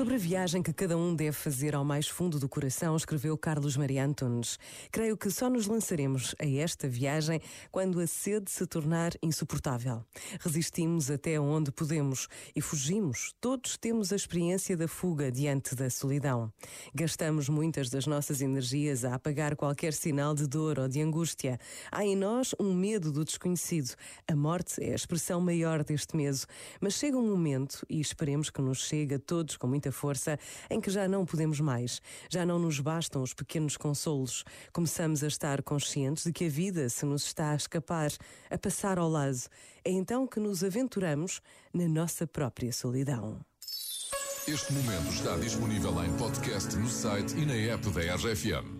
Sobre 0.00 0.14
a 0.14 0.18
viagem 0.18 0.62
que 0.62 0.72
cada 0.72 0.96
um 0.96 1.14
deve 1.14 1.32
fazer 1.32 1.74
ao 1.74 1.84
mais 1.84 2.08
fundo 2.08 2.38
do 2.38 2.48
coração, 2.48 2.96
escreveu 2.96 3.36
Carlos 3.36 3.76
Maria 3.76 4.02
Antunes. 4.02 4.58
Creio 4.90 5.14
que 5.14 5.30
só 5.30 5.50
nos 5.50 5.66
lançaremos 5.66 6.34
a 6.40 6.46
esta 6.46 6.88
viagem 6.88 7.38
quando 7.70 8.00
a 8.00 8.06
sede 8.06 8.50
se 8.50 8.66
tornar 8.66 9.12
insuportável. 9.22 10.02
Resistimos 10.40 11.10
até 11.10 11.38
onde 11.38 11.70
podemos 11.70 12.28
e 12.56 12.62
fugimos. 12.62 13.34
Todos 13.42 13.76
temos 13.76 14.10
a 14.10 14.16
experiência 14.16 14.74
da 14.74 14.88
fuga 14.88 15.30
diante 15.30 15.74
da 15.74 15.90
solidão. 15.90 16.50
Gastamos 16.94 17.50
muitas 17.50 17.90
das 17.90 18.06
nossas 18.06 18.40
energias 18.40 19.04
a 19.04 19.16
apagar 19.16 19.54
qualquer 19.54 19.92
sinal 19.92 20.34
de 20.34 20.46
dor 20.46 20.78
ou 20.78 20.88
de 20.88 21.02
angústia. 21.02 21.60
Há 21.92 22.06
em 22.06 22.16
nós 22.16 22.54
um 22.58 22.72
medo 22.72 23.12
do 23.12 23.22
desconhecido. 23.22 23.94
A 24.26 24.34
morte 24.34 24.82
é 24.82 24.92
a 24.92 24.96
expressão 24.96 25.42
maior 25.42 25.84
deste 25.84 26.16
medo. 26.16 26.40
Mas 26.80 26.94
chega 26.94 27.18
um 27.18 27.28
momento, 27.28 27.84
e 27.86 28.00
esperemos 28.00 28.48
que 28.48 28.62
nos 28.62 28.86
chegue 28.86 29.16
a 29.16 29.18
todos 29.18 29.58
com 29.58 29.66
muita 29.66 29.89
força, 29.92 30.38
em 30.68 30.80
que 30.80 30.90
já 30.90 31.08
não 31.08 31.24
podemos 31.24 31.60
mais. 31.60 32.00
Já 32.28 32.44
não 32.44 32.58
nos 32.58 32.80
bastam 32.80 33.22
os 33.22 33.32
pequenos 33.32 33.76
consolos. 33.76 34.44
Começamos 34.72 35.22
a 35.22 35.28
estar 35.28 35.62
conscientes 35.62 36.24
de 36.24 36.32
que 36.32 36.46
a 36.46 36.48
vida 36.48 36.88
se 36.88 37.06
nos 37.06 37.24
está 37.24 37.50
a 37.50 37.56
escapar, 37.56 38.10
a 38.50 38.58
passar 38.58 38.98
ao 38.98 39.08
lado. 39.08 39.20
É 39.84 39.90
então 39.90 40.26
que 40.26 40.40
nos 40.40 40.64
aventuramos 40.64 41.40
na 41.72 41.86
nossa 41.86 42.26
própria 42.26 42.72
solidão. 42.72 43.40
Este 44.48 44.72
momento 44.72 45.12
está 45.12 45.36
disponível 45.36 46.02
em 46.02 46.16
podcast 46.16 46.74
no 46.76 46.88
site 46.88 47.36
e 47.36 47.46
na 47.46 47.54
app 47.54 47.88
da 47.90 48.14
RFM. 48.16 48.79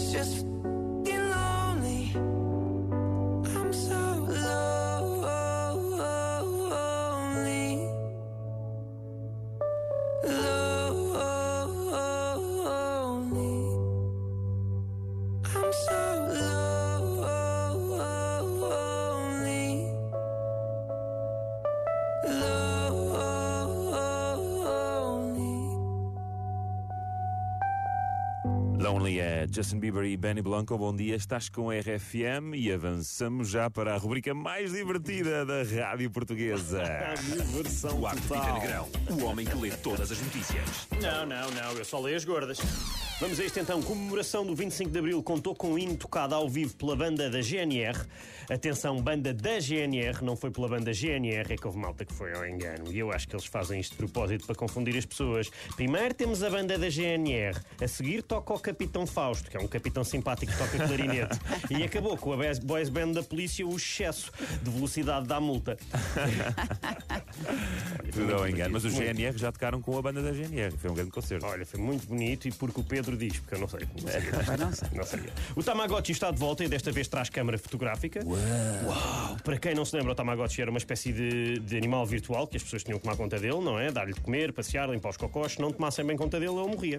it's 0.00 0.12
just 0.12 0.49
Lonely 28.90 29.20
é 29.20 29.46
Justin 29.48 29.78
Bieber 29.78 30.02
e 30.02 30.16
Benny 30.16 30.42
Blanco. 30.42 30.76
Bom 30.76 30.94
dia, 30.94 31.14
estás 31.14 31.48
com 31.48 31.70
a 31.70 31.74
RFM 31.78 32.54
e 32.56 32.72
avançamos 32.72 33.48
já 33.48 33.70
para 33.70 33.94
a 33.94 33.96
rubrica 33.96 34.34
mais 34.34 34.72
divertida 34.72 35.46
da 35.46 35.62
Rádio 35.62 36.10
Portuguesa. 36.10 36.82
Diversão 37.22 38.02
O 38.02 38.10
total. 38.28 38.54
negrão. 38.60 38.88
O 39.08 39.24
homem 39.26 39.46
que 39.46 39.54
lê 39.54 39.70
todas 39.70 40.10
as 40.10 40.20
notícias. 40.20 40.88
Não, 41.00 41.24
não, 41.24 41.48
não, 41.52 41.72
eu 41.78 41.84
só 41.84 42.00
leio 42.00 42.16
as 42.16 42.24
gordas. 42.24 42.58
Vamos 43.20 43.38
a 43.38 43.44
isto 43.44 43.60
então. 43.60 43.82
Comemoração 43.82 44.46
do 44.46 44.54
25 44.56 44.90
de 44.90 44.98
Abril 44.98 45.22
contou 45.22 45.54
com 45.54 45.72
um 45.72 45.78
hino 45.78 45.94
tocado 45.94 46.34
ao 46.34 46.48
vivo 46.48 46.74
pela 46.74 46.96
banda 46.96 47.28
da 47.28 47.42
GNR. 47.42 47.98
Atenção, 48.48 48.96
banda 48.96 49.34
da 49.34 49.60
GNR, 49.60 50.24
não 50.24 50.34
foi 50.34 50.50
pela 50.50 50.66
banda 50.66 50.90
GNR, 50.90 51.52
é 51.52 51.56
que 51.56 51.66
houve 51.66 51.78
malta 51.78 52.02
que 52.02 52.14
foi 52.14 52.32
ao 52.32 52.48
engano. 52.48 52.90
E 52.90 52.98
eu 52.98 53.12
acho 53.12 53.28
que 53.28 53.36
eles 53.36 53.44
fazem 53.44 53.78
isto 53.78 53.90
de 53.90 53.98
propósito 53.98 54.46
para 54.46 54.54
confundir 54.54 54.96
as 54.96 55.04
pessoas. 55.04 55.50
Primeiro 55.76 56.14
temos 56.14 56.42
a 56.42 56.48
banda 56.48 56.78
da 56.78 56.88
GNR, 56.88 57.60
a 57.78 57.86
seguir 57.86 58.22
toca 58.22 58.54
o 58.54 58.58
Capitão 58.58 59.06
Fausto, 59.06 59.50
que 59.50 59.56
é 59.56 59.60
um 59.60 59.68
capitão 59.68 60.02
simpático 60.02 60.50
que 60.50 60.58
toca 60.58 60.78
clarinete. 60.78 61.38
E 61.70 61.84
acabou 61.84 62.16
com 62.16 62.32
a 62.32 62.36
boys 62.64 62.88
band 62.88 63.12
da 63.12 63.22
polícia 63.22 63.66
o 63.66 63.76
excesso 63.76 64.32
de 64.62 64.70
velocidade 64.70 65.28
da 65.28 65.38
multa. 65.38 65.76
Tudo 68.12 68.34
ao 68.34 68.48
engano. 68.48 68.72
Mas 68.72 68.84
os 68.84 68.94
Muito. 68.94 69.06
GNR 69.06 69.38
já 69.38 69.52
tocaram 69.52 69.80
com 69.80 69.96
a 69.96 70.02
banda 70.02 70.22
da 70.22 70.32
GNR. 70.32 70.76
Foi 70.76 70.90
um 70.90 70.94
grande 70.94 71.10
concerto. 71.10 71.46
Olha, 71.46 71.64
foi 71.64 71.80
muito 71.80 72.06
bonito 72.06 72.48
e 72.48 72.52
porque 72.52 72.80
o 72.80 72.84
Pedro 72.84 73.16
diz, 73.16 73.38
porque 73.38 73.54
eu 73.54 73.58
não 73.60 73.68
sei. 73.68 73.80
Não 74.58 74.72
sei. 74.72 74.88
Não 74.92 75.04
sabia. 75.04 75.30
O 75.54 75.62
Tamagotchi 75.62 76.12
está 76.12 76.30
de 76.30 76.38
volta 76.38 76.64
e 76.64 76.68
desta 76.68 76.90
vez 76.92 77.08
traz 77.08 77.28
câmara 77.30 77.58
fotográfica. 77.58 78.20
Uau! 78.24 79.36
Para 79.42 79.58
quem 79.58 79.74
não 79.74 79.84
se 79.84 79.96
lembra, 79.96 80.12
o 80.12 80.14
Tamagotchi 80.14 80.62
era 80.62 80.70
uma 80.70 80.78
espécie 80.78 81.12
de, 81.12 81.58
de 81.60 81.76
animal 81.76 82.04
virtual 82.06 82.46
que 82.46 82.56
as 82.56 82.62
pessoas 82.62 82.82
tinham 82.82 82.98
que 82.98 83.04
tomar 83.04 83.16
conta 83.16 83.38
dele, 83.38 83.60
não 83.60 83.78
é? 83.78 83.90
Dar-lhe 83.90 84.12
de 84.12 84.20
comer, 84.20 84.52
passear, 84.52 84.88
limpar 84.88 85.10
os 85.10 85.16
cocós. 85.16 85.52
Se 85.52 85.60
não 85.60 85.72
tomassem 85.72 86.04
bem 86.04 86.16
conta 86.16 86.38
dele, 86.38 86.52
ele 86.52 86.68
morria. 86.68 86.98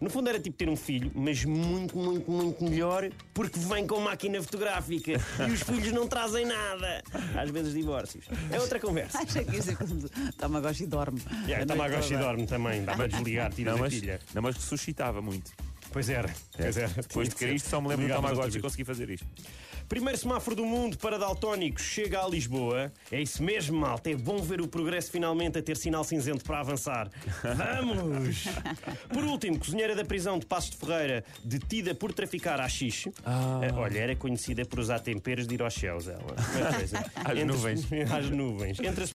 No 0.00 0.10
fundo 0.10 0.28
era 0.28 0.38
tipo 0.40 0.56
ter 0.56 0.68
um 0.68 0.76
filho, 0.76 1.10
mas 1.14 1.44
muito, 1.44 1.96
muito, 1.96 2.30
muito 2.30 2.64
melhor 2.64 3.08
porque 3.32 3.58
vem 3.58 3.86
com 3.86 4.00
máquina 4.00 4.42
fotográfica 4.42 5.12
e 5.12 5.52
os 5.52 5.62
filhos 5.62 5.92
não 5.92 6.06
trazem 6.06 6.44
nada. 6.46 7.02
Às 7.36 7.50
vezes 7.50 7.74
divórcios. 7.74 8.26
É 8.50 8.60
outra 8.60 8.78
conversa. 8.80 9.18
Achei 9.18 9.44
que 9.44 9.59
ia 9.60 9.76
ser 9.76 9.76
quando 9.76 10.08
Tamagotchi 10.36 10.86
dorme. 10.86 11.20
Aí, 11.46 11.54
A 11.54 11.66
Tamagotchi 11.66 12.16
dorme 12.16 12.46
também, 12.46 12.84
dá 12.84 12.94
para 12.96 13.08
desligar, 13.08 13.52
tira 13.52 13.70
Não, 13.72 13.78
da 13.78 13.84
mas, 13.84 13.94
pilha. 13.94 14.20
não, 14.34 14.42
mas 14.42 14.56
suscitava 14.56 15.20
muito. 15.22 15.52
Pois 15.92 16.08
era, 16.08 16.32
pois 16.56 16.76
era. 16.76 16.88
Depois 16.88 17.28
de 17.28 17.34
Cristo, 17.34 17.68
só 17.68 17.80
me 17.80 17.88
lembro 17.88 18.06
do 18.06 18.14
Tamagotchi 18.14 18.58
e 18.58 18.60
consegui 18.60 18.84
fazer 18.84 19.10
isto. 19.10 19.26
Primeiro 19.88 20.16
semáforo 20.16 20.54
do 20.54 20.64
mundo 20.64 20.96
para 20.98 21.18
daltónicos 21.18 21.82
chega 21.82 22.22
a 22.22 22.28
Lisboa. 22.28 22.92
É 23.10 23.20
isso 23.20 23.42
mesmo, 23.42 23.76
malta. 23.80 24.08
É 24.08 24.14
bom 24.14 24.40
ver 24.40 24.60
o 24.60 24.68
progresso 24.68 25.10
finalmente 25.10 25.58
a 25.58 25.62
ter 25.64 25.76
sinal 25.76 26.04
cinzento 26.04 26.44
para 26.44 26.60
avançar. 26.60 27.10
Vamos! 27.42 28.44
Por 29.12 29.24
último, 29.24 29.58
cozinheira 29.58 29.96
da 29.96 30.04
prisão 30.04 30.38
de 30.38 30.46
Passos 30.46 30.70
de 30.70 30.76
Ferreira, 30.76 31.24
detida 31.42 31.92
por 31.92 32.12
traficar 32.12 32.60
haxixe. 32.60 33.12
Ah. 33.24 33.58
Olha, 33.74 33.98
era 33.98 34.14
conhecida 34.14 34.64
por 34.64 34.78
usar 34.78 35.00
temperos 35.00 35.48
de 35.48 35.54
ir 35.54 35.62
aos 35.62 35.74
céus, 35.74 36.06
ela. 36.06 36.22
Coisa. 36.76 37.04
Às 37.24 37.44
nuvens. 37.44 37.88
Às 38.16 38.30
nuvens. 38.30 38.78
Entre 38.78 39.02
as 39.02 39.08